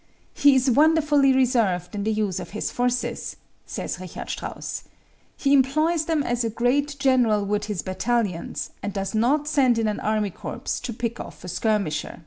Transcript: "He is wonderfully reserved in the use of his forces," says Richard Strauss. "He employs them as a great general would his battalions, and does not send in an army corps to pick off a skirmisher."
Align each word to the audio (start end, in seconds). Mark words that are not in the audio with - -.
"He 0.33 0.55
is 0.55 0.71
wonderfully 0.71 1.31
reserved 1.31 1.93
in 1.93 2.03
the 2.03 2.11
use 2.11 2.39
of 2.39 2.49
his 2.57 2.71
forces," 2.71 3.35
says 3.67 3.99
Richard 3.99 4.31
Strauss. 4.31 4.85
"He 5.37 5.53
employs 5.53 6.05
them 6.05 6.23
as 6.23 6.43
a 6.43 6.49
great 6.49 6.95
general 6.97 7.45
would 7.45 7.65
his 7.65 7.83
battalions, 7.83 8.71
and 8.81 8.93
does 8.93 9.13
not 9.13 9.47
send 9.47 9.77
in 9.77 9.87
an 9.87 9.99
army 9.99 10.31
corps 10.31 10.79
to 10.81 10.91
pick 10.91 11.19
off 11.19 11.43
a 11.43 11.47
skirmisher." 11.47 12.19